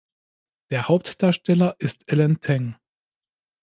[0.71, 2.75] Der Hauptdarsteller ist Alan Tang.